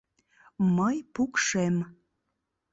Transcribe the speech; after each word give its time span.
Мый 0.75 0.97
пукшем. 1.13 1.75